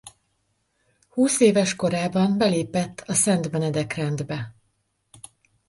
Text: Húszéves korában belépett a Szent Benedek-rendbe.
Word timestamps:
Húszéves 1.09 1.75
korában 1.75 2.37
belépett 2.37 3.03
a 3.05 3.13
Szent 3.13 3.51
Benedek-rendbe. 3.51 4.55